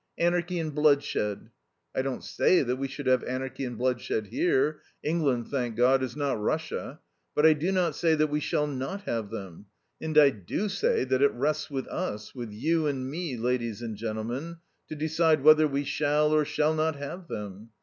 Anarchy 0.17 0.57
and 0.57 0.73
bloodshed. 0.73 1.51
I 1.95 2.01
don't 2.01 2.23
say 2.23 2.63
that 2.63 2.77
we 2.77 2.87
should 2.87 3.05
have 3.05 3.23
anarchy 3.23 3.65
and 3.65 3.77
bloodshed 3.77 4.25
here; 4.31 4.81
England, 5.03 5.49
thank 5.49 5.75
God, 5.75 6.01
is 6.01 6.15
not 6.15 6.41
Russia. 6.41 6.99
But 7.35 7.45
I 7.45 7.53
do 7.53 7.71
not 7.71 7.95
say 7.95 8.15
that 8.15 8.31
we 8.31 8.39
shall 8.39 8.65
not 8.65 9.01
have 9.03 9.29
them. 9.29 9.67
And 10.01 10.17
I 10.17 10.31
do 10.31 10.69
say 10.69 11.03
that 11.03 11.21
it 11.21 11.31
rests 11.33 11.69
with 11.69 11.85
us, 11.87 12.33
with 12.33 12.51
you 12.51 12.87
and 12.87 13.11
me, 13.11 13.37
ladies 13.37 13.83
and 13.83 13.95
gentlemen, 13.95 14.57
to 14.89 14.95
decide 14.95 15.43
whether 15.43 15.67
we 15.67 15.83
shall 15.83 16.33
or 16.33 16.45
shall 16.45 16.73
not 16.73 16.95
have 16.95 17.27
them. 17.27 17.69